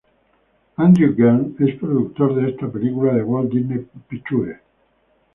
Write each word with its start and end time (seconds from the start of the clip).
Andrew 0.79 1.13
Gunn 1.15 1.57
es 1.59 1.75
productor 1.77 2.33
de 2.33 2.49
esta 2.49 2.67
película 2.71 3.13
de 3.13 3.21
Walt 3.21 3.51
Disney 3.53 3.85
Pictures. 4.09 4.59